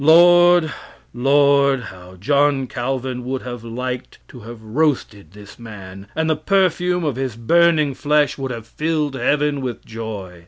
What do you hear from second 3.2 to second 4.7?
would have liked to have